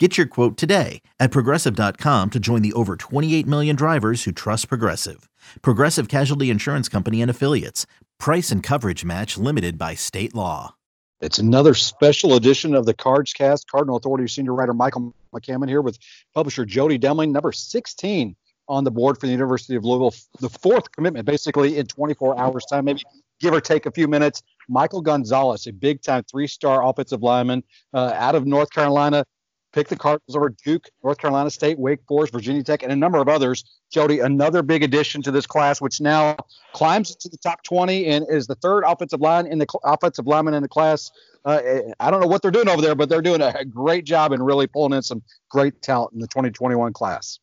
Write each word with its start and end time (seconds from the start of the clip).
Get 0.00 0.16
your 0.16 0.26
quote 0.26 0.56
today 0.56 1.02
at 1.18 1.30
progressive.com 1.30 2.30
to 2.30 2.40
join 2.40 2.62
the 2.62 2.72
over 2.72 2.96
28 2.96 3.46
million 3.46 3.76
drivers 3.76 4.24
who 4.24 4.32
trust 4.32 4.70
Progressive. 4.70 5.28
Progressive 5.60 6.08
Casualty 6.08 6.48
Insurance 6.48 6.88
Company 6.88 7.20
and 7.20 7.30
Affiliates. 7.30 7.84
Price 8.18 8.50
and 8.50 8.62
coverage 8.62 9.04
match 9.04 9.36
limited 9.36 9.76
by 9.76 9.94
state 9.94 10.34
law. 10.34 10.74
It's 11.20 11.38
another 11.38 11.74
special 11.74 12.36
edition 12.36 12.74
of 12.74 12.86
the 12.86 12.94
Cards 12.94 13.34
Cast. 13.34 13.70
Cardinal 13.70 13.96
Authority 13.96 14.26
senior 14.26 14.54
writer 14.54 14.72
Michael 14.72 15.14
McCammon 15.34 15.68
here 15.68 15.82
with 15.82 15.98
publisher 16.34 16.64
Jody 16.64 16.98
Demling, 16.98 17.30
number 17.30 17.52
16 17.52 18.34
on 18.70 18.84
the 18.84 18.90
board 18.90 19.20
for 19.20 19.26
the 19.26 19.32
University 19.32 19.76
of 19.76 19.84
Louisville. 19.84 20.14
The 20.40 20.48
fourth 20.48 20.90
commitment, 20.92 21.26
basically 21.26 21.76
in 21.76 21.84
24 21.84 22.38
hours' 22.38 22.64
time, 22.64 22.86
maybe 22.86 23.02
give 23.38 23.52
or 23.52 23.60
take 23.60 23.84
a 23.84 23.90
few 23.90 24.08
minutes. 24.08 24.42
Michael 24.66 25.02
Gonzalez, 25.02 25.66
a 25.66 25.74
big 25.74 26.00
time 26.00 26.24
three 26.24 26.46
star 26.46 26.82
offensive 26.88 27.22
lineman 27.22 27.62
uh, 27.92 28.14
out 28.14 28.34
of 28.34 28.46
North 28.46 28.70
Carolina, 28.70 29.26
picked 29.72 29.90
the 29.90 29.96
Cardinals 29.96 30.36
over 30.36 30.48
Duke, 30.64 30.88
North 31.02 31.18
Carolina 31.18 31.50
State, 31.50 31.78
Wake 31.78 32.00
Forest, 32.08 32.32
Virginia 32.32 32.62
Tech, 32.62 32.82
and 32.82 32.92
a 32.92 32.96
number 32.96 33.18
of 33.18 33.28
others. 33.28 33.64
Jody, 33.90 34.20
another 34.20 34.62
big 34.62 34.82
addition 34.82 35.22
to 35.22 35.30
this 35.30 35.46
class, 35.46 35.80
which 35.80 36.00
now 36.00 36.36
climbs 36.72 37.14
to 37.16 37.28
the 37.28 37.36
top 37.36 37.62
20 37.62 38.06
and 38.06 38.26
is 38.28 38.46
the 38.46 38.54
third 38.56 38.84
offensive 38.84 39.20
line 39.20 39.46
in 39.46 39.58
the 39.58 39.66
offensive 39.84 40.26
lineman 40.26 40.54
in 40.54 40.62
the 40.62 40.68
class. 40.68 41.10
Uh, 41.44 41.60
I 41.98 42.10
don't 42.10 42.20
know 42.20 42.26
what 42.26 42.42
they're 42.42 42.50
doing 42.50 42.68
over 42.68 42.82
there, 42.82 42.94
but 42.94 43.08
they're 43.08 43.22
doing 43.22 43.40
a 43.40 43.64
great 43.64 44.04
job 44.04 44.32
and 44.32 44.44
really 44.44 44.66
pulling 44.66 44.92
in 44.92 45.02
some 45.02 45.22
great 45.48 45.80
talent 45.82 46.12
in 46.12 46.20
the 46.20 46.28
2021 46.28 46.92
class. 46.92 47.38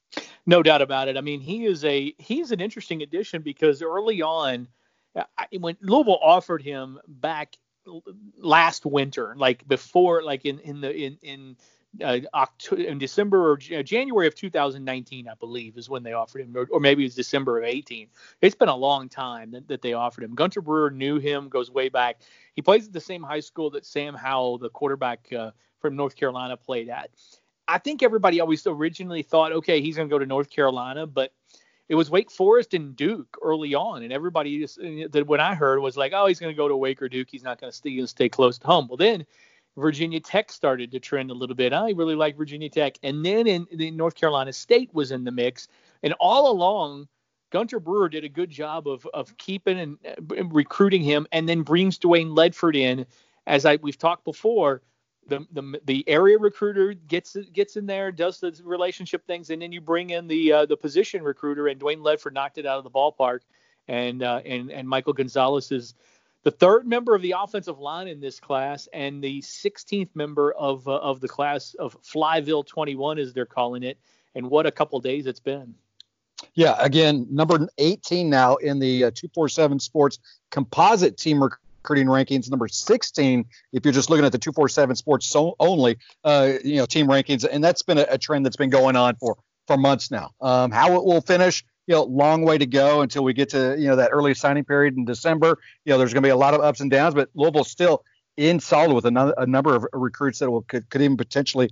No 0.46 0.62
doubt 0.62 0.82
about 0.82 1.08
it. 1.08 1.18
I 1.18 1.22
mean, 1.22 1.42
he 1.42 1.66
is 1.66 1.84
a 1.84 2.14
he's 2.18 2.52
an 2.52 2.62
interesting 2.62 3.02
addition 3.02 3.42
because 3.42 3.82
early 3.82 4.22
on, 4.22 4.68
when 5.58 5.78
Louisville 5.82 6.20
offered 6.22 6.62
him 6.62 7.00
back 7.08 7.58
last 8.38 8.86
winter, 8.86 9.36
like 9.38 9.68
before, 9.68 10.24
like 10.24 10.46
in 10.46 10.60
in 10.60 10.82
the 10.82 10.96
in 10.96 11.18
in 11.22 11.58
uh, 12.04 12.20
October, 12.34 12.82
in 12.82 12.98
December 12.98 13.52
or 13.52 13.60
uh, 13.76 13.84
January 13.84 14.28
of 14.28 14.36
2019, 14.36 15.28
I 15.28 15.34
believe, 15.36 15.78
is 15.78 15.90
when 15.90 16.04
they 16.04 16.14
offered 16.14 16.42
him, 16.42 16.56
or, 16.56 16.68
or, 16.72 16.80
maybe 16.80 17.04
it 17.04 17.08
was 17.08 17.16
December 17.16 17.60
of 17.60 17.66
18. 17.66 18.08
It's 18.42 18.56
been 18.56 18.70
a 18.70 18.76
long 18.76 19.10
time 19.10 19.52
that, 19.52 19.68
that, 19.68 19.82
they 19.82 19.94
offered 19.94 20.24
him. 20.24 20.36
Gunter 20.36 20.62
Brewer 20.62 20.92
knew 20.92 21.20
him, 21.20 21.50
goes 21.50 21.72
way 21.72 21.90
back. 21.90 22.22
He 22.54 22.62
plays 22.62 22.88
at 22.88 22.94
the 22.94 23.02
same 23.02 23.24
high 23.24 23.40
school 23.40 23.70
that 23.72 23.86
Sam 23.86 24.14
Howell, 24.14 24.60
the 24.60 24.70
quarterback 24.70 25.32
uh, 25.34 25.52
from 25.80 25.96
North 25.96 26.16
Carolina, 26.16 26.58
played 26.58 26.90
at. 26.90 27.10
I 27.68 27.78
think 27.78 28.02
everybody 28.02 28.40
always 28.40 28.66
originally 28.66 29.24
thought, 29.24 29.52
okay, 29.52 29.82
he's 29.82 29.96
going 29.96 30.08
to 30.08 30.14
go 30.14 30.20
to 30.20 30.26
North 30.26 30.50
Carolina, 30.50 31.06
but 31.06 31.34
it 31.90 31.96
was 31.96 32.10
Wake 32.10 32.32
Forest 32.32 32.74
and 32.74 32.96
Duke 32.96 33.38
early 33.42 33.74
on, 33.74 34.04
and 34.04 34.12
everybody 34.12 34.60
just 34.60 34.78
that 34.78 35.24
when 35.26 35.40
I 35.40 35.56
heard 35.56 35.80
was 35.80 35.96
like, 35.96 36.12
oh, 36.14 36.26
he's 36.26 36.40
going 36.40 36.52
to 36.52 36.58
go 36.58 36.68
to 36.68 36.76
Wake 36.76 37.02
or 37.02 37.08
Duke. 37.10 37.30
He's 37.32 37.44
not 37.44 37.60
going 37.60 37.72
to 37.72 37.76
stay, 37.76 38.06
stay 38.06 38.30
close 38.30 38.58
to 38.60 38.68
home. 38.68 38.88
Well, 38.88 38.98
then 38.98 39.26
Virginia 39.78 40.20
Tech 40.20 40.52
started 40.52 40.92
to 40.92 41.00
trend 41.00 41.30
a 41.32 41.36
little 41.36 41.56
bit. 41.56 41.72
I 41.72 41.92
really 41.92 42.16
like 42.16 42.36
Virginia 42.36 42.70
Tech. 42.70 42.98
And 43.04 43.24
then 43.24 43.48
in, 43.48 43.68
in 43.68 43.96
North 43.96 44.16
Carolina 44.16 44.52
State 44.52 44.90
was 44.94 45.12
in 45.12 45.24
the 45.24 45.32
mix. 45.32 45.68
And 46.04 46.14
all 46.20 46.52
along, 46.52 47.08
Gunter 47.52 47.80
Brewer 47.80 48.10
did 48.10 48.24
a 48.24 48.30
good 48.30 48.50
job 48.50 48.88
of 48.88 49.08
of 49.14 49.38
keeping 49.38 49.80
and 49.80 49.98
uh, 50.06 50.46
recruiting 50.46 51.02
him, 51.02 51.28
and 51.32 51.48
then 51.48 51.62
brings 51.62 51.98
Dwayne 51.98 52.36
Ledford 52.36 52.76
in. 52.76 53.06
As 53.46 53.66
I 53.66 53.78
we've 53.78 53.98
talked 53.98 54.26
before, 54.26 54.82
the 55.28 55.46
the 55.52 55.80
the 55.86 56.04
area 56.10 56.38
recruiter 56.38 56.94
gets 56.94 57.38
gets 57.54 57.78
in 57.78 57.86
there, 57.86 58.12
does 58.12 58.40
the 58.40 58.60
relationship 58.64 59.26
things, 59.26 59.50
and 59.50 59.62
then 59.62 59.72
you 59.72 59.80
bring 59.80 60.10
in 60.10 60.28
the 60.28 60.52
uh, 60.52 60.66
the 60.66 60.76
position 60.76 61.24
recruiter, 61.24 61.68
and 61.68 61.80
Dwayne 61.80 62.00
Ledford 62.00 62.34
knocked 62.34 62.58
it 62.58 62.66
out 62.66 62.78
of 62.78 62.84
the 62.84 62.92
ballpark, 62.92 63.40
and 63.88 64.24
uh, 64.24 64.42
and 64.46 64.70
and 64.70 64.88
Michael 64.88 65.14
Gonzalez 65.14 65.72
is 65.72 65.94
the 66.48 66.52
third 66.52 66.88
member 66.88 67.14
of 67.14 67.22
the 67.22 67.36
offensive 67.38 67.78
line 67.78 68.08
in 68.08 68.22
this 68.22 68.40
class 68.40 68.88
and 68.94 69.22
the 69.22 69.42
16th 69.42 70.08
member 70.16 70.54
of 70.54 70.88
uh, 70.88 70.96
of 71.00 71.20
the 71.20 71.28
class 71.28 71.74
of 71.74 72.02
Flyville 72.02 72.66
21 72.66 73.20
as 73.20 73.34
they're 73.34 73.46
calling 73.46 73.84
it. 73.84 73.98
And 74.34 74.50
what 74.50 74.66
a 74.66 74.72
couple 74.72 74.98
days 75.02 75.28
it's 75.28 75.42
been. 75.42 75.76
Yeah 76.54 76.78
again 76.80 77.28
number 77.30 77.68
18 77.80 78.30
now 78.30 78.56
in 78.56 78.80
the 78.80 79.04
uh, 79.04 79.12
247 79.14 79.82
sports 79.82 80.20
composite 80.50 81.18
team 81.18 81.44
recruiting 81.44 82.08
rankings. 82.08 82.50
Number 82.50 82.70
16 82.70 83.44
if 83.74 83.84
you're 83.84 83.92
just 83.92 84.10
looking 84.10 84.24
at 84.24 84.32
the 84.32 84.38
247 84.38 84.96
sports 84.96 85.28
so 85.28 85.58
only 85.60 85.98
uh, 86.24 86.54
you 86.64 86.78
know 86.78 86.86
team 86.86 87.08
rankings. 87.08 87.46
And 87.46 87.62
that's 87.62 87.82
been 87.82 87.98
a, 87.98 88.06
a, 88.10 88.18
trend 88.18 88.46
that's 88.46 88.56
been 88.56 88.70
going 88.70 88.96
on 88.96 89.18
for 89.18 89.36
for 89.66 89.76
months 89.76 90.12
now. 90.12 90.32
Um, 90.40 90.72
how 90.72 90.96
it 90.96 91.04
will 91.04 91.20
finish 91.20 91.66
you 91.88 91.96
know, 91.96 92.04
long 92.04 92.44
way 92.44 92.58
to 92.58 92.66
go 92.66 93.02
until 93.02 93.24
we 93.24 93.34
get 93.34 93.50
to, 93.50 93.76
you 93.80 93.88
know, 93.88 93.96
that 93.96 94.12
early 94.12 94.34
signing 94.34 94.66
period 94.66 94.98
in 94.98 95.06
December. 95.06 95.58
You 95.86 95.94
know, 95.94 95.98
there's 95.98 96.14
going 96.14 96.22
to 96.22 96.28
be 96.28 96.32
a 96.32 96.38
lot 96.38 96.54
of 96.54 96.62
ups 96.62 96.82
and 96.82 96.92
downs, 96.92 97.16
but 97.16 97.30
Louisville's 97.34 97.72
still 97.72 98.04
in 98.36 98.60
solid 98.60 98.94
with 98.94 99.06
a, 99.06 99.46
number 99.48 99.76
of 99.76 99.86
recruits 99.94 100.40
that 100.40 100.52
will 100.52 100.62
could, 100.62 100.90
could 100.90 101.02
even 101.02 101.18
potentially 101.18 101.72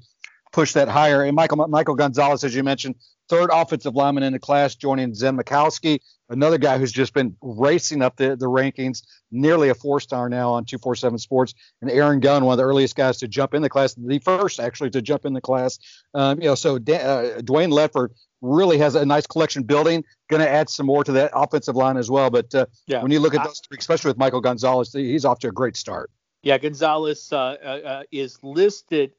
push 0.55 0.71
that 0.71 0.87
higher. 0.87 1.21
And 1.21 1.35
Michael 1.35 1.67
Michael 1.67 1.95
Gonzalez, 1.95 2.45
as 2.45 2.55
you 2.55 2.63
mentioned, 2.63 2.95
third 3.27 3.49
offensive 3.51 3.93
lineman 3.93 4.23
in 4.23 4.31
the 4.31 4.39
class, 4.39 4.73
joining 4.73 5.13
Zen 5.13 5.37
Michalski, 5.37 5.99
another 6.29 6.57
guy 6.57 6.77
who's 6.77 6.93
just 6.93 7.13
been 7.13 7.35
racing 7.41 8.01
up 8.01 8.15
the, 8.15 8.37
the 8.37 8.45
rankings, 8.45 9.03
nearly 9.31 9.67
a 9.67 9.75
four 9.75 9.99
star 9.99 10.29
now 10.29 10.53
on 10.53 10.63
247 10.63 11.19
Sports, 11.19 11.53
and 11.81 11.91
Aaron 11.91 12.21
Gunn, 12.21 12.45
one 12.45 12.53
of 12.53 12.57
the 12.57 12.63
earliest 12.63 12.95
guys 12.95 13.17
to 13.17 13.27
jump 13.27 13.53
in 13.53 13.63
the 13.63 13.69
class, 13.69 13.95
the 13.95 14.19
first 14.19 14.61
actually 14.61 14.89
to 14.91 15.01
jump 15.01 15.25
in 15.25 15.33
the 15.33 15.41
class. 15.41 15.77
Um, 16.13 16.41
you 16.41 16.47
know, 16.47 16.55
so 16.55 16.79
da- 16.79 17.03
uh, 17.03 17.39
Dwayne 17.41 17.73
Ledford 17.73 18.11
really 18.41 18.77
has 18.77 18.95
a 18.95 19.05
nice 19.05 19.27
collection 19.27 19.63
building. 19.63 20.05
Going 20.29 20.41
to 20.41 20.49
add 20.49 20.69
some 20.69 20.85
more 20.85 21.03
to 21.03 21.11
that 21.11 21.31
offensive 21.33 21.75
line 21.75 21.97
as 21.97 22.09
well. 22.09 22.29
But 22.29 22.55
uh, 22.55 22.65
yeah. 22.87 23.01
when 23.01 23.11
you 23.11 23.19
look 23.19 23.35
at 23.35 23.43
those 23.43 23.59
three, 23.67 23.77
especially 23.77 24.09
with 24.09 24.17
Michael 24.17 24.41
Gonzalez, 24.41 24.93
he's 24.93 25.25
off 25.25 25.39
to 25.39 25.49
a 25.49 25.51
great 25.51 25.75
start. 25.75 26.11
Yeah, 26.43 26.57
Gonzalez 26.59 27.33
uh, 27.33 27.37
uh, 27.37 27.67
uh 27.67 28.03
is 28.11 28.39
listed 28.41 29.11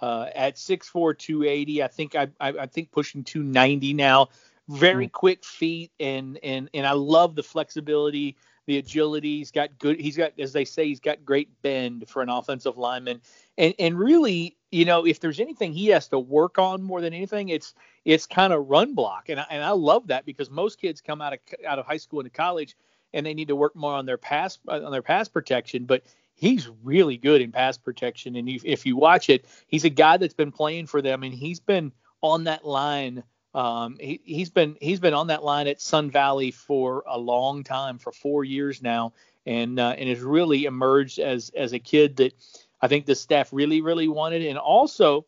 uh, 0.00 0.26
at 0.34 0.56
6'4", 0.56 1.16
280. 1.16 1.82
I 1.82 1.88
think 1.88 2.14
I, 2.14 2.28
I, 2.40 2.48
I 2.48 2.66
think 2.66 2.90
pushing 2.90 3.24
290 3.24 3.94
now. 3.94 4.28
Very 4.68 5.08
mm. 5.08 5.12
quick 5.12 5.44
feet, 5.44 5.90
and 5.98 6.38
and 6.44 6.70
and 6.72 6.86
I 6.86 6.92
love 6.92 7.34
the 7.34 7.42
flexibility, 7.42 8.36
the 8.66 8.78
agility. 8.78 9.38
He's 9.38 9.50
got 9.50 9.76
good. 9.80 9.98
He's 9.98 10.16
got, 10.16 10.32
as 10.38 10.52
they 10.52 10.64
say, 10.64 10.86
he's 10.86 11.00
got 11.00 11.24
great 11.24 11.48
bend 11.62 12.08
for 12.08 12.22
an 12.22 12.28
offensive 12.28 12.78
lineman. 12.78 13.20
And 13.58 13.74
and 13.80 13.98
really, 13.98 14.56
you 14.70 14.84
know, 14.84 15.04
if 15.04 15.18
there's 15.18 15.40
anything 15.40 15.72
he 15.72 15.88
has 15.88 16.06
to 16.08 16.20
work 16.20 16.56
on 16.56 16.82
more 16.82 17.00
than 17.00 17.12
anything, 17.12 17.48
it's 17.48 17.74
it's 18.04 18.26
kind 18.26 18.52
of 18.52 18.70
run 18.70 18.94
block, 18.94 19.28
and 19.28 19.40
I, 19.40 19.46
and 19.50 19.64
I 19.64 19.70
love 19.70 20.06
that 20.06 20.24
because 20.24 20.50
most 20.50 20.80
kids 20.80 21.00
come 21.00 21.20
out 21.20 21.32
of 21.32 21.40
out 21.66 21.80
of 21.80 21.86
high 21.86 21.96
school 21.96 22.20
into 22.20 22.30
college 22.30 22.76
and 23.12 23.26
they 23.26 23.34
need 23.34 23.48
to 23.48 23.56
work 23.56 23.74
more 23.74 23.94
on 23.94 24.06
their 24.06 24.18
pass 24.18 24.58
on 24.68 24.92
their 24.92 25.02
pass 25.02 25.28
protection, 25.28 25.84
but 25.84 26.04
he's 26.40 26.70
really 26.82 27.18
good 27.18 27.42
in 27.42 27.52
pass 27.52 27.76
protection. 27.76 28.34
And 28.34 28.48
if, 28.48 28.64
if 28.64 28.86
you 28.86 28.96
watch 28.96 29.28
it, 29.28 29.44
he's 29.66 29.84
a 29.84 29.90
guy 29.90 30.16
that's 30.16 30.34
been 30.34 30.50
playing 30.50 30.86
for 30.86 31.02
them, 31.02 31.22
and 31.22 31.34
he's 31.34 31.60
been 31.60 31.92
on 32.22 32.44
that 32.44 32.66
line. 32.66 33.22
Um, 33.54 33.98
he, 34.00 34.20
he's 34.24 34.48
been 34.48 34.76
he's 34.80 35.00
been 35.00 35.14
on 35.14 35.26
that 35.26 35.44
line 35.44 35.66
at 35.66 35.80
Sun 35.80 36.10
Valley 36.10 36.50
for 36.50 37.04
a 37.06 37.18
long 37.18 37.62
time, 37.62 37.98
for 37.98 38.10
four 38.10 38.42
years 38.42 38.82
now, 38.82 39.12
and 39.44 39.78
uh, 39.78 39.94
and 39.98 40.08
has 40.08 40.20
really 40.20 40.64
emerged 40.64 41.18
as 41.18 41.50
as 41.50 41.74
a 41.74 41.78
kid 41.78 42.16
that 42.16 42.32
I 42.80 42.88
think 42.88 43.04
the 43.04 43.14
staff 43.14 43.52
really, 43.52 43.82
really 43.82 44.08
wanted, 44.08 44.46
and 44.46 44.56
also 44.56 45.26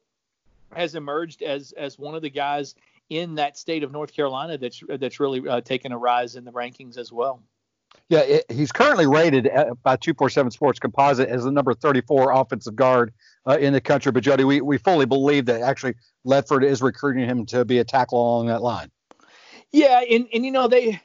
has 0.75 0.94
emerged 0.94 1.43
as 1.43 1.73
as 1.73 1.99
one 1.99 2.15
of 2.15 2.23
the 2.23 2.31
guys 2.31 2.75
in 3.11 3.34
that 3.34 3.59
state 3.59 3.83
of 3.83 3.93
North 3.93 4.15
Carolina 4.15 4.56
that's 4.56 4.83
that's 4.89 5.21
really 5.21 5.47
uh, 5.47 5.61
taken 5.61 5.93
a 5.93 5.99
rise 5.99 6.37
in 6.37 6.44
the 6.44 6.53
rankings 6.53 6.97
as 6.97 7.12
well. 7.12 7.43
Yeah, 8.09 8.21
it, 8.21 8.44
he's 8.50 8.73
currently 8.73 9.06
rated 9.06 9.44
by 9.83 9.97
247 9.97 10.50
Sports 10.50 10.79
Composite 10.79 11.29
as 11.29 11.44
the 11.44 11.50
number 11.50 11.73
34 11.73 12.33
offensive 12.33 12.77
guard 12.77 13.12
uh, 13.47 13.56
in 13.59 13.73
the 13.73 13.81
country. 13.81 14.12
But 14.12 14.23
Jody, 14.23 14.44
we, 14.44 14.61
we 14.61 14.77
fully 14.77 15.06
believe 15.06 15.47
that 15.47 15.62
actually 15.62 15.94
Ledford 16.27 16.65
is 16.65 16.83
recruiting 16.83 17.27
him 17.27 17.47
to 17.47 17.65
be 17.65 17.79
a 17.79 17.85
tackle 17.85 18.21
along 18.21 18.47
that 18.49 18.62
line. 18.62 18.91
Yeah, 19.73 20.03
and 20.09 20.29
and 20.35 20.44
you 20.44 20.50
know 20.50 20.69
they 20.69 21.00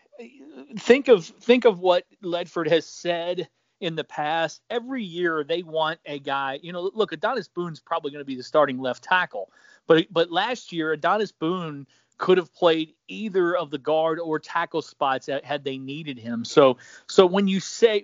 think 0.77 1.07
of 1.07 1.25
think 1.25 1.65
of 1.65 1.79
what 1.79 2.05
Ledford 2.21 2.69
has 2.69 2.85
said 2.85 3.47
in 3.79 3.95
the 3.95 4.03
past. 4.03 4.61
Every 4.69 5.03
year 5.03 5.43
they 5.43 5.63
want 5.63 5.99
a 6.05 6.19
guy. 6.19 6.59
You 6.61 6.73
know, 6.73 6.91
look, 6.93 7.11
Adonis 7.13 7.47
Boone's 7.47 7.79
probably 7.79 8.11
going 8.11 8.21
to 8.21 8.25
be 8.25 8.35
the 8.35 8.43
starting 8.43 8.79
left 8.79 9.03
tackle, 9.03 9.49
but 9.87 10.07
but 10.11 10.31
last 10.31 10.73
year 10.73 10.91
Adonis 10.91 11.31
Boone 11.31 11.87
could 12.17 12.37
have 12.37 12.53
played 12.53 12.93
either 13.07 13.55
of 13.55 13.69
the 13.69 13.77
guard 13.77 14.19
or 14.19 14.39
tackle 14.39 14.81
spots 14.81 15.29
had 15.43 15.63
they 15.63 15.77
needed 15.77 16.17
him. 16.17 16.43
So 16.43 16.77
so 17.07 17.25
when 17.25 17.47
you 17.47 17.59
say 17.59 18.03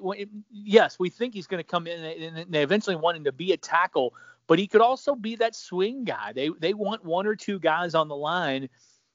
yes, 0.51 0.99
we 0.99 1.09
think 1.09 1.33
he's 1.33 1.47
going 1.47 1.63
to 1.63 1.69
come 1.69 1.87
in 1.87 2.03
and 2.03 2.53
they 2.53 2.63
eventually 2.63 2.95
want 2.95 3.17
him 3.17 3.23
to 3.25 3.31
be 3.31 3.51
a 3.51 3.57
tackle, 3.57 4.13
but 4.47 4.59
he 4.59 4.67
could 4.67 4.81
also 4.81 5.15
be 5.15 5.35
that 5.37 5.55
swing 5.55 6.03
guy. 6.03 6.33
They 6.33 6.49
they 6.59 6.73
want 6.73 7.03
one 7.03 7.27
or 7.27 7.35
two 7.35 7.59
guys 7.59 7.95
on 7.95 8.07
the 8.07 8.15
line 8.15 8.69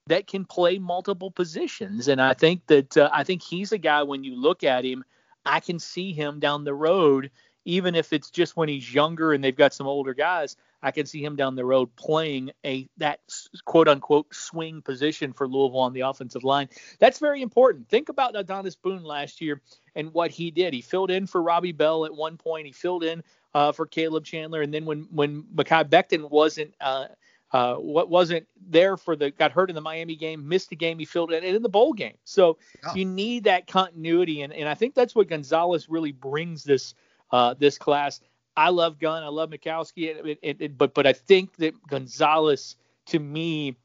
that 0.06 0.26
can 0.26 0.44
play 0.44 0.78
multiple 0.78 1.30
positions, 1.30 2.08
and 2.08 2.20
I 2.20 2.34
think 2.34 2.66
that 2.66 2.96
uh, 2.96 3.10
I 3.12 3.24
think 3.24 3.42
he's 3.42 3.72
a 3.72 3.78
guy 3.78 4.02
when 4.02 4.24
you 4.24 4.40
look 4.40 4.64
at 4.64 4.84
him 4.84 5.04
I 5.48 5.60
can 5.60 5.78
see 5.78 6.12
him 6.12 6.40
down 6.40 6.64
the 6.64 6.74
road, 6.74 7.30
even 7.68 7.94
if 7.94 8.14
it's 8.14 8.30
just 8.30 8.56
when 8.56 8.66
he's 8.66 8.94
younger 8.94 9.34
and 9.34 9.44
they've 9.44 9.54
got 9.54 9.74
some 9.74 9.86
older 9.86 10.14
guys. 10.14 10.56
I 10.82 10.90
can 10.90 11.04
see 11.04 11.22
him 11.22 11.36
down 11.36 11.54
the 11.54 11.66
road 11.66 11.94
playing 11.96 12.50
a 12.64 12.88
that 12.96 13.20
quote 13.66 13.88
unquote 13.88 14.34
swing 14.34 14.80
position 14.80 15.34
for 15.34 15.46
Louisville 15.46 15.80
on 15.80 15.92
the 15.92 16.00
offensive 16.00 16.44
line. 16.44 16.70
That's 16.98 17.18
very 17.18 17.42
important. 17.42 17.86
Think 17.90 18.08
about 18.08 18.36
Adonis 18.36 18.74
Boone 18.74 19.04
last 19.04 19.42
year 19.42 19.60
and 19.94 20.14
what 20.14 20.30
he 20.30 20.50
did. 20.50 20.72
He 20.72 20.80
filled 20.80 21.10
in 21.10 21.26
for 21.26 21.42
Robbie 21.42 21.72
Bell 21.72 22.06
at 22.06 22.14
one 22.14 22.38
point. 22.38 22.64
He 22.64 22.72
filled 22.72 23.04
in 23.04 23.22
uh, 23.52 23.72
for 23.72 23.84
Caleb 23.84 24.24
Chandler, 24.24 24.62
and 24.62 24.72
then 24.72 24.86
when 24.86 25.06
when 25.10 25.42
Mekhi 25.54 25.90
Becton 25.90 26.30
wasn't 26.30 26.72
uh, 26.80 27.08
uh, 27.52 27.74
what 27.74 28.08
wasn't 28.08 28.46
there 28.66 28.96
for 28.96 29.14
the 29.14 29.30
got 29.32 29.52
hurt 29.52 29.68
in 29.68 29.74
the 29.74 29.82
Miami 29.82 30.16
game, 30.16 30.48
missed 30.48 30.70
the 30.70 30.76
game, 30.76 30.98
he 30.98 31.04
filled 31.04 31.32
in, 31.32 31.44
and 31.44 31.56
in 31.56 31.62
the 31.62 31.68
bowl 31.68 31.92
game. 31.92 32.16
So 32.24 32.56
you 32.94 33.04
need 33.04 33.44
that 33.44 33.66
continuity, 33.66 34.40
and, 34.40 34.54
and 34.54 34.70
I 34.70 34.74
think 34.74 34.94
that's 34.94 35.14
what 35.14 35.28
Gonzalez 35.28 35.90
really 35.90 36.12
brings 36.12 36.64
this 36.64 36.94
uh, 37.30 37.54
this 37.58 37.78
class. 37.78 38.20
I 38.56 38.70
love 38.70 38.98
Gunn, 38.98 39.22
I 39.22 39.28
love 39.28 39.50
Michalski, 39.50 40.08
it, 40.08 40.38
it, 40.42 40.56
it, 40.60 40.78
but 40.78 40.94
but 40.94 41.06
I 41.06 41.12
think 41.12 41.56
that 41.56 41.74
Gonzalez 41.88 42.76
to 43.06 43.18
me 43.18 43.76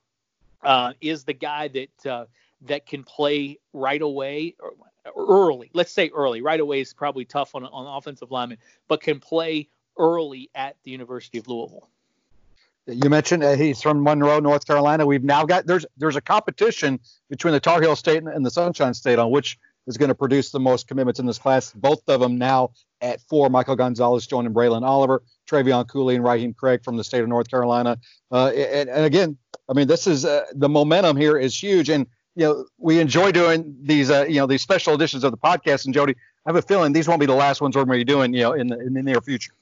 uh, 0.63 0.93
is 1.01 1.23
the 1.23 1.33
guy 1.33 1.67
that 1.69 2.05
uh, 2.11 2.25
that 2.61 2.85
can 2.85 3.03
play 3.03 3.59
right 3.73 4.01
away 4.01 4.55
or 4.59 4.73
early. 5.15 5.69
Let's 5.73 5.91
say 5.91 6.09
early. 6.13 6.41
Right 6.41 6.59
away 6.59 6.81
is 6.81 6.93
probably 6.93 7.25
tough 7.25 7.55
on 7.55 7.65
on 7.65 7.97
offensive 7.97 8.31
lineman, 8.31 8.57
but 8.87 9.01
can 9.01 9.19
play 9.19 9.67
early 9.97 10.49
at 10.55 10.75
the 10.83 10.91
University 10.91 11.37
of 11.37 11.47
Louisville. 11.47 11.89
You 12.85 13.09
mentioned 13.09 13.43
uh, 13.43 13.55
he's 13.55 13.81
from 13.81 14.03
Monroe, 14.03 14.39
North 14.39 14.65
Carolina. 14.65 15.05
We've 15.05 15.23
now 15.23 15.45
got 15.45 15.65
there's 15.65 15.85
there's 15.97 16.15
a 16.15 16.21
competition 16.21 16.99
between 17.29 17.53
the 17.53 17.59
Tar 17.59 17.81
Heel 17.81 17.95
State 17.95 18.17
and, 18.17 18.27
and 18.27 18.45
the 18.45 18.51
Sunshine 18.51 18.93
State 18.93 19.19
on 19.19 19.31
which 19.31 19.57
is 19.87 19.97
going 19.97 20.09
to 20.09 20.15
produce 20.15 20.51
the 20.51 20.59
most 20.59 20.87
commitments 20.87 21.19
in 21.19 21.25
this 21.25 21.37
class. 21.37 21.71
Both 21.73 22.07
of 22.07 22.19
them 22.19 22.37
now 22.37 22.71
at 23.01 23.21
four. 23.21 23.49
Michael 23.49 23.75
Gonzalez 23.75 24.27
joining 24.27 24.53
Braylon 24.53 24.83
Oliver, 24.83 25.23
Trevion 25.49 25.87
Cooley, 25.87 26.15
and 26.15 26.23
Raheem 26.23 26.53
Craig 26.53 26.83
from 26.83 26.97
the 26.97 27.03
state 27.03 27.21
of 27.21 27.27
North 27.27 27.49
Carolina. 27.49 27.97
Uh, 28.31 28.47
and, 28.47 28.89
and, 28.89 29.05
again, 29.05 29.37
I 29.69 29.73
mean, 29.73 29.87
this 29.87 30.07
is 30.07 30.25
uh, 30.25 30.45
the 30.53 30.69
momentum 30.69 31.17
here 31.17 31.37
is 31.37 31.61
huge, 31.61 31.89
and 31.89 32.07
you 32.35 32.45
know 32.45 32.65
we 32.77 32.99
enjoy 32.99 33.31
doing 33.31 33.75
these 33.81 34.09
uh, 34.09 34.25
you 34.27 34.39
know 34.39 34.47
these 34.47 34.61
special 34.61 34.93
editions 34.93 35.23
of 35.23 35.31
the 35.31 35.37
podcast. 35.37 35.85
And 35.85 35.93
Jody, 35.93 36.15
I 36.45 36.49
have 36.49 36.55
a 36.55 36.61
feeling 36.61 36.93
these 36.93 37.07
won't 37.07 37.19
be 37.19 37.25
the 37.25 37.33
last 37.33 37.61
ones 37.61 37.75
we're 37.75 37.85
going 37.85 37.99
to 37.99 38.05
be 38.05 38.11
doing 38.11 38.33
you 38.33 38.41
know 38.41 38.53
in 38.53 38.67
the 38.67 38.79
in 38.79 38.93
the 38.93 39.03
near 39.03 39.21
future. 39.21 39.53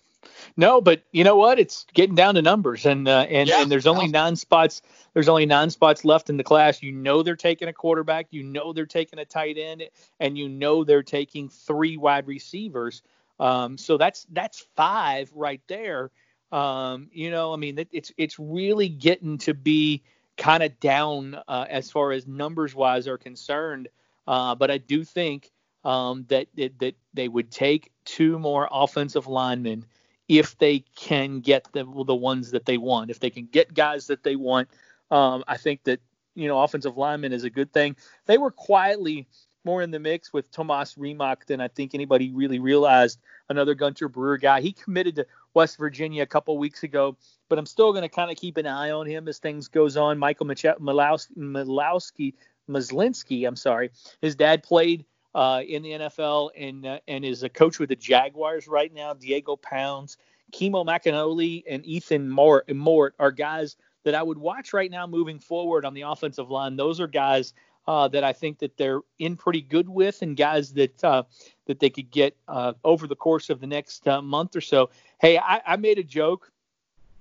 No, 0.57 0.81
but 0.81 1.03
you 1.11 1.23
know 1.23 1.35
what? 1.35 1.59
It's 1.59 1.85
getting 1.93 2.15
down 2.15 2.35
to 2.35 2.41
numbers, 2.41 2.85
and 2.85 3.07
uh, 3.07 3.25
and 3.29 3.49
yeah. 3.49 3.61
and 3.61 3.71
there's 3.71 3.87
only 3.87 4.07
nine 4.07 4.35
spots. 4.35 4.81
There's 5.13 5.29
only 5.29 5.45
nine 5.45 5.69
spots 5.69 6.05
left 6.05 6.29
in 6.29 6.37
the 6.37 6.43
class. 6.43 6.81
You 6.83 6.91
know 6.91 7.23
they're 7.23 7.35
taking 7.35 7.67
a 7.67 7.73
quarterback. 7.73 8.27
You 8.31 8.43
know 8.43 8.73
they're 8.73 8.85
taking 8.85 9.19
a 9.19 9.25
tight 9.25 9.57
end, 9.57 9.83
and 10.19 10.37
you 10.37 10.49
know 10.49 10.83
they're 10.83 11.03
taking 11.03 11.49
three 11.49 11.97
wide 11.97 12.27
receivers. 12.27 13.01
Um, 13.39 13.77
so 13.77 13.97
that's 13.97 14.25
that's 14.31 14.65
five 14.75 15.31
right 15.33 15.61
there. 15.67 16.11
Um, 16.51 17.09
you 17.13 17.31
know, 17.31 17.53
I 17.53 17.57
mean, 17.57 17.79
it, 17.79 17.89
it's 17.91 18.11
it's 18.17 18.37
really 18.37 18.89
getting 18.89 19.37
to 19.39 19.53
be 19.53 20.03
kind 20.37 20.63
of 20.63 20.79
down 20.79 21.39
uh, 21.47 21.65
as 21.69 21.89
far 21.89 22.11
as 22.11 22.27
numbers 22.27 22.75
wise 22.75 23.07
are 23.07 23.17
concerned. 23.17 23.89
Uh, 24.27 24.55
but 24.55 24.69
I 24.69 24.77
do 24.77 25.03
think 25.03 25.49
um, 25.83 26.25
that, 26.29 26.47
that 26.55 26.77
that 26.79 26.95
they 27.13 27.27
would 27.27 27.51
take 27.51 27.91
two 28.05 28.37
more 28.37 28.67
offensive 28.71 29.27
linemen 29.27 29.85
if 30.31 30.57
they 30.59 30.79
can 30.95 31.41
get 31.41 31.67
the 31.73 31.83
the 31.83 32.15
ones 32.15 32.51
that 32.51 32.65
they 32.65 32.77
want. 32.77 33.11
If 33.11 33.19
they 33.19 33.29
can 33.29 33.47
get 33.47 33.73
guys 33.73 34.07
that 34.07 34.23
they 34.23 34.37
want, 34.37 34.69
um, 35.11 35.43
I 35.45 35.57
think 35.57 35.83
that 35.83 35.99
you 36.35 36.47
know 36.47 36.61
offensive 36.61 36.95
lineman 36.95 37.33
is 37.33 37.43
a 37.43 37.49
good 37.49 37.73
thing. 37.73 37.97
They 38.27 38.37
were 38.37 38.49
quietly 38.49 39.27
more 39.65 39.81
in 39.81 39.91
the 39.91 39.99
mix 39.99 40.31
with 40.31 40.49
Tomas 40.49 40.97
Rimac 40.97 41.45
than 41.47 41.59
I 41.59 41.67
think 41.67 41.93
anybody 41.93 42.31
really 42.31 42.59
realized. 42.59 43.19
Another 43.49 43.75
Gunter 43.75 44.07
Brewer 44.07 44.37
guy. 44.37 44.61
He 44.61 44.71
committed 44.71 45.17
to 45.17 45.27
West 45.53 45.77
Virginia 45.77 46.23
a 46.23 46.27
couple 46.27 46.57
weeks 46.57 46.83
ago, 46.83 47.17
but 47.49 47.59
I'm 47.59 47.65
still 47.65 47.91
going 47.91 48.03
to 48.03 48.09
kind 48.09 48.31
of 48.31 48.37
keep 48.37 48.55
an 48.55 48.65
eye 48.65 48.91
on 48.91 49.05
him 49.05 49.27
as 49.27 49.37
things 49.37 49.67
goes 49.67 49.97
on. 49.97 50.17
Michael 50.17 50.45
Malowski, 50.45 51.35
Malowski, 51.37 52.33
Maslinski, 52.69 53.45
I'm 53.45 53.57
sorry. 53.57 53.91
His 54.21 54.35
dad 54.35 54.63
played 54.63 55.05
uh, 55.33 55.61
in 55.67 55.81
the 55.83 55.91
NFL 55.91 56.49
and 56.57 56.85
uh, 56.85 56.99
and 57.07 57.23
is 57.23 57.43
a 57.43 57.49
coach 57.49 57.79
with 57.79 57.89
the 57.89 57.95
Jaguars 57.95 58.67
right 58.67 58.93
now. 58.93 59.13
Diego 59.13 59.55
Pounds, 59.55 60.17
Kimo 60.51 60.83
McAnally, 60.83 61.63
and 61.69 61.85
Ethan 61.85 62.29
Mort, 62.29 62.73
Mort 62.73 63.15
are 63.19 63.31
guys 63.31 63.77
that 64.03 64.15
I 64.15 64.23
would 64.23 64.37
watch 64.37 64.73
right 64.73 64.89
now 64.89 65.05
moving 65.07 65.39
forward 65.39 65.85
on 65.85 65.93
the 65.93 66.01
offensive 66.01 66.49
line. 66.49 66.75
Those 66.75 66.99
are 66.99 67.07
guys 67.07 67.53
uh, 67.87 68.07
that 68.09 68.23
I 68.23 68.33
think 68.33 68.59
that 68.59 68.77
they're 68.77 69.01
in 69.19 69.35
pretty 69.35 69.61
good 69.61 69.89
with, 69.89 70.21
and 70.21 70.35
guys 70.35 70.73
that 70.73 71.03
uh, 71.03 71.23
that 71.65 71.79
they 71.79 71.89
could 71.89 72.11
get 72.11 72.35
uh, 72.47 72.73
over 72.83 73.07
the 73.07 73.15
course 73.15 73.49
of 73.49 73.59
the 73.59 73.67
next 73.67 74.07
uh, 74.07 74.21
month 74.21 74.55
or 74.55 74.61
so. 74.61 74.89
Hey, 75.19 75.37
I, 75.37 75.61
I 75.65 75.75
made 75.77 75.97
a 75.97 76.03
joke. 76.03 76.51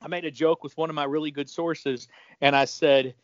I 0.02 0.08
made 0.08 0.24
a 0.24 0.30
joke 0.30 0.64
with 0.64 0.76
one 0.76 0.88
of 0.88 0.96
my 0.96 1.04
really 1.04 1.30
good 1.30 1.48
sources, 1.48 2.08
and 2.40 2.56
I 2.56 2.64
said 2.64 3.14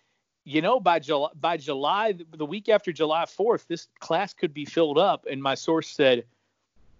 you 0.46 0.62
know, 0.62 0.78
by 0.78 1.00
July, 1.00 1.30
by 1.40 1.56
July, 1.56 2.14
the 2.36 2.46
week 2.46 2.68
after 2.68 2.92
July 2.92 3.24
4th, 3.24 3.66
this 3.66 3.88
class 3.98 4.32
could 4.32 4.54
be 4.54 4.64
filled 4.64 4.96
up. 4.96 5.26
And 5.28 5.42
my 5.42 5.56
source 5.56 5.88
said, 5.88 6.24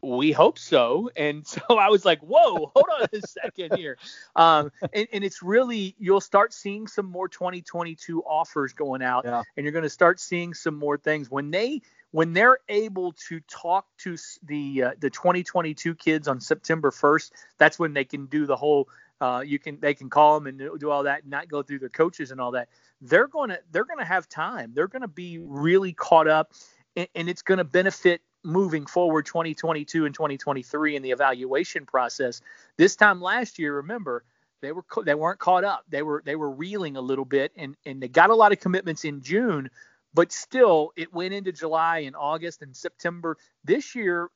we 0.02 0.32
hope 0.32 0.58
so. 0.58 1.10
And 1.16 1.46
so 1.46 1.60
I 1.70 1.88
was 1.88 2.04
like, 2.04 2.20
whoa, 2.20 2.72
hold 2.74 2.86
on 3.00 3.06
a 3.12 3.26
second 3.26 3.76
here. 3.76 3.96
Um, 4.34 4.70
and, 4.92 5.06
and, 5.14 5.24
it's 5.24 5.42
really, 5.42 5.94
you'll 5.98 6.20
start 6.20 6.52
seeing 6.52 6.86
some 6.86 7.06
more 7.06 7.26
2022 7.26 8.22
offers 8.24 8.74
going 8.74 9.00
out 9.00 9.24
yeah. 9.24 9.42
and 9.56 9.64
you're 9.64 9.72
going 9.72 9.82
to 9.82 9.88
start 9.88 10.20
seeing 10.20 10.52
some 10.52 10.74
more 10.74 10.98
things 10.98 11.30
when 11.30 11.50
they, 11.50 11.80
when 12.10 12.34
they're 12.34 12.58
able 12.68 13.12
to 13.28 13.40
talk 13.48 13.86
to 14.00 14.18
the, 14.44 14.82
uh, 14.82 14.90
the 15.00 15.08
2022 15.08 15.94
kids 15.94 16.28
on 16.28 16.38
September 16.38 16.90
1st, 16.90 17.30
that's 17.56 17.78
when 17.78 17.94
they 17.94 18.04
can 18.04 18.26
do 18.26 18.44
the 18.44 18.56
whole, 18.56 18.90
uh, 19.22 19.42
you 19.42 19.58
can, 19.58 19.80
they 19.80 19.94
can 19.94 20.10
call 20.10 20.38
them 20.38 20.46
and 20.48 20.78
do 20.78 20.90
all 20.90 21.04
that 21.04 21.22
and 21.22 21.30
not 21.30 21.48
go 21.48 21.62
through 21.62 21.78
their 21.78 21.88
coaches 21.88 22.30
and 22.30 22.38
all 22.38 22.50
that 22.50 22.68
they're 23.00 23.28
going 23.28 23.50
to 23.50 23.60
they're 23.70 23.84
going 23.84 23.98
to 23.98 24.04
have 24.04 24.28
time. 24.28 24.72
They're 24.74 24.88
going 24.88 25.02
to 25.02 25.08
be 25.08 25.38
really 25.38 25.92
caught 25.92 26.28
up, 26.28 26.52
and, 26.94 27.08
and 27.14 27.28
it's 27.28 27.42
going 27.42 27.58
to 27.58 27.64
benefit 27.64 28.20
moving 28.44 28.86
forward 28.86 29.26
2022 29.26 30.04
and 30.06 30.14
2023 30.14 30.96
in 30.96 31.02
the 31.02 31.10
evaluation 31.10 31.84
process. 31.84 32.40
This 32.76 32.96
time 32.96 33.20
last 33.20 33.58
year, 33.58 33.76
remember 33.76 34.24
they 34.62 34.72
were 34.72 34.84
they 35.04 35.14
weren't 35.14 35.38
caught 35.38 35.64
up. 35.64 35.84
They 35.88 36.02
were 36.02 36.22
they 36.24 36.36
were 36.36 36.50
reeling 36.50 36.96
a 36.96 37.00
little 37.00 37.24
bit, 37.24 37.52
and 37.56 37.76
and 37.84 38.02
they 38.02 38.08
got 38.08 38.30
a 38.30 38.34
lot 38.34 38.52
of 38.52 38.60
commitments 38.60 39.04
in 39.04 39.20
June, 39.20 39.70
but 40.14 40.32
still 40.32 40.92
it 40.96 41.12
went 41.12 41.34
into 41.34 41.52
July 41.52 41.98
and 42.00 42.16
August 42.16 42.62
and 42.62 42.74
September. 42.74 43.36
This 43.64 43.94
year, 43.94 44.30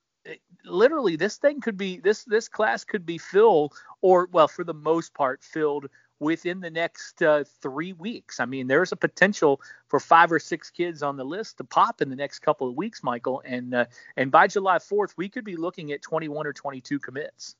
literally, 0.64 1.17
this 1.17 1.38
thing 1.38 1.61
could 1.61 1.76
be 1.76 1.99
this 1.99 2.25
this 2.25 2.49
class 2.49 2.85
could 2.85 3.07
be 3.07 3.19
filled, 3.19 3.73
or 4.02 4.29
well, 4.31 4.49
for 4.49 4.64
the 4.64 4.75
most 4.75 5.14
part, 5.14 5.43
filled 5.43 5.87
within 6.21 6.61
the 6.61 6.71
next 6.71 7.23
uh, 7.23 7.45
three 7.61 7.95
weeks. 7.95 8.39
I 8.39 8.45
mean, 8.45 8.67
there's 8.67 8.93
a 8.93 8.97
potential 8.97 9.61
for 9.89 9.99
five 9.99 10.31
or 10.31 10.39
six 10.39 10.71
kids 10.71 11.03
on 11.03 11.17
the 11.17 11.25
list 11.25 11.57
to 11.59 11.65
pop 11.65 12.03
in 12.03 12.11
the 12.11 12.17
next 12.17 12.41
couple 12.41 12.69
of 12.69 12.77
weeks, 12.77 13.03
Michael. 13.03 13.43
And 13.45 13.75
uh, 13.75 13.87
and 14.17 14.31
by 14.31 14.47
July 14.47 14.79
4th, 14.79 15.15
we 15.17 15.29
could 15.29 15.45
be 15.45 15.57
looking 15.57 15.91
at 15.93 16.03
21 16.03 16.47
or 16.47 16.53
22 16.53 16.99
commits. 16.99 17.57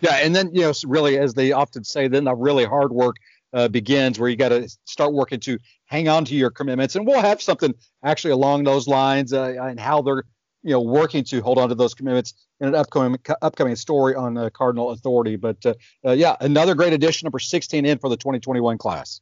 Yeah, 0.00 0.14
and 0.14 0.34
then 0.34 0.54
you 0.54 0.62
know, 0.62 0.72
really, 0.86 1.18
as 1.18 1.34
they 1.34 1.52
often 1.52 1.84
say, 1.84 2.08
then 2.08 2.24
the 2.24 2.34
really 2.34 2.64
hard 2.64 2.92
work 2.92 3.16
uh, 3.52 3.68
begins, 3.68 4.18
where 4.18 4.30
you 4.30 4.36
got 4.36 4.48
to 4.50 4.68
start 4.84 5.12
working 5.12 5.40
to 5.40 5.58
hang 5.84 6.08
on 6.08 6.24
to 6.24 6.34
your 6.34 6.50
commitments. 6.50 6.96
And 6.96 7.06
we'll 7.06 7.20
have 7.20 7.42
something 7.42 7.74
actually 8.02 8.30
along 8.30 8.64
those 8.64 8.86
lines 8.86 9.32
uh, 9.32 9.54
and 9.60 9.78
how 9.78 10.02
they're 10.02 10.24
you 10.66 10.72
know 10.72 10.80
working 10.80 11.22
to 11.22 11.40
hold 11.40 11.58
on 11.58 11.68
to 11.68 11.76
those 11.76 11.94
commitments 11.94 12.34
in 12.60 12.66
an 12.66 12.74
upcoming 12.74 13.18
upcoming 13.40 13.76
story 13.76 14.16
on 14.16 14.36
uh, 14.36 14.50
Cardinal 14.50 14.90
Authority. 14.90 15.36
But 15.36 15.64
uh, 15.64 15.74
uh, 16.04 16.10
yeah, 16.10 16.34
another 16.40 16.74
great 16.74 16.92
addition, 16.92 17.26
number 17.26 17.38
16 17.38 17.86
in 17.86 17.98
for 17.98 18.10
the 18.10 18.16
2021 18.16 18.76
class. 18.76 19.20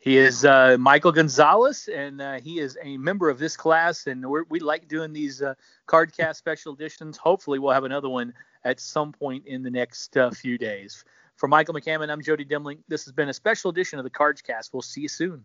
He 0.00 0.16
is 0.16 0.44
uh, 0.44 0.76
Michael 0.78 1.12
Gonzalez, 1.12 1.88
and 1.88 2.20
uh, 2.20 2.40
he 2.40 2.58
is 2.58 2.76
a 2.82 2.96
member 2.96 3.30
of 3.30 3.38
this 3.38 3.56
class. 3.56 4.08
And 4.08 4.24
we 4.48 4.58
like 4.58 4.88
doing 4.88 5.12
these 5.12 5.42
uh, 5.42 5.54
CardCast 5.86 6.36
special 6.36 6.74
editions. 6.74 7.16
Hopefully, 7.16 7.60
we'll 7.60 7.72
have 7.72 7.84
another 7.84 8.08
one 8.08 8.34
at 8.64 8.80
some 8.80 9.12
point 9.12 9.46
in 9.46 9.62
the 9.62 9.70
next 9.70 10.16
few 10.34 10.58
days. 10.58 11.04
For 11.36 11.46
Michael 11.46 11.74
McCammon, 11.74 12.10
I'm 12.10 12.20
Jody 12.20 12.44
Demling. 12.44 12.78
This 12.88 13.04
has 13.04 13.12
been 13.12 13.28
a 13.28 13.34
special 13.34 13.70
edition 13.70 14.00
of 14.00 14.04
the 14.04 14.10
CardCast. 14.10 14.70
We'll 14.72 14.82
see 14.82 15.02
you 15.02 15.08
soon. 15.08 15.44